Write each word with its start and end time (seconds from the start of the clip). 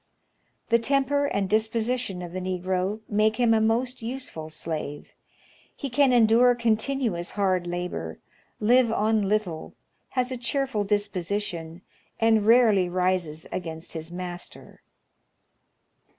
The 0.69 0.79
temper 0.79 1.27
and 1.27 1.47
disposition 1.47 2.23
of 2.23 2.31
the 2.31 2.39
Negro 2.41 3.01
make 3.07 3.35
him 3.35 3.53
a 3.53 3.61
most 3.61 4.01
useful 4.01 4.49
slave. 4.49 5.13
He 5.75 5.91
can 5.91 6.11
endure 6.11 6.55
con 6.55 6.75
tinuous 6.75 7.33
hard 7.33 7.67
labor, 7.67 8.17
live 8.59 8.91
on 8.91 9.29
little, 9.29 9.75
has 10.17 10.31
a 10.31 10.37
cheerful 10.37 10.83
disposition, 10.85 11.83
and 12.19 12.47
rarely 12.47 12.89
rises 12.89 13.45
against 13.51 13.93
his 13.93 14.11
master. 14.11 14.81